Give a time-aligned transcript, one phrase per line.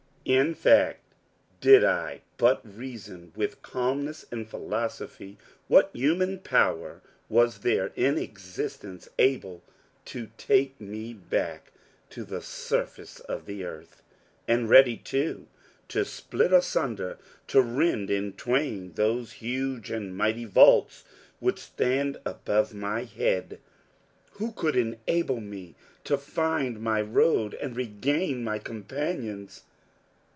[0.23, 1.01] In fact,
[1.61, 9.09] did I but reason with calmness and philosophy, what human power was there in existence
[9.17, 9.63] able
[10.05, 11.71] to take me back
[12.11, 14.03] to the surface of the earth,
[14.47, 15.47] and ready, too,
[15.89, 21.03] to split asunder, to rend in twain those huge and mighty vaults
[21.39, 23.59] which stand above my head?
[24.33, 25.73] Who could enable me
[26.03, 29.63] to find my road and regain my companions?